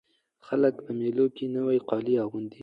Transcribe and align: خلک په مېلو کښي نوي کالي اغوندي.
خلک 0.47 0.73
په 0.85 0.91
مېلو 0.99 1.25
کښي 1.35 1.47
نوي 1.55 1.79
کالي 1.89 2.15
اغوندي. 2.23 2.59